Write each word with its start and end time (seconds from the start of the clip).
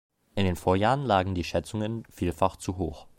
In 0.33 0.45
den 0.45 0.55
Vorjahren 0.55 1.03
lagen 1.05 1.35
die 1.35 1.43
Schätzungen 1.43 2.05
vielfach 2.09 2.55
zu 2.55 2.77
hoch. 2.77 3.05